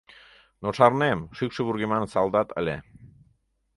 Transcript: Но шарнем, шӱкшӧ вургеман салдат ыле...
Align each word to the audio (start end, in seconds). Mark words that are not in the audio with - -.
Но 0.61 0.67
шарнем, 0.77 1.19
шӱкшӧ 1.37 1.61
вургеман 1.63 2.03
салдат 2.13 2.49
ыле... 2.59 2.77